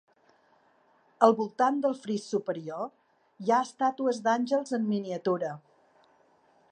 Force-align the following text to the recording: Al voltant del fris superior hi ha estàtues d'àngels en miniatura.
Al 1.27 1.35
voltant 1.41 1.77
del 1.83 1.93
fris 2.05 2.25
superior 2.31 2.89
hi 3.45 3.53
ha 3.53 3.61
estàtues 3.67 4.23
d'àngels 4.29 4.77
en 4.79 4.91
miniatura. 4.95 5.55